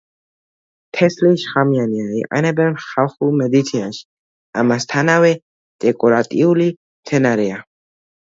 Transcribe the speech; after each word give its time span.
თესლი 0.99 1.31
შხამიანია, 1.41 2.05
იყენებენ 2.21 2.79
ხალხურ 2.85 3.35
მედიცინაში, 3.41 4.01
ამასთანავე 4.61 5.31
დეკორატიული 5.85 6.69
მცენარეა. 6.79 7.63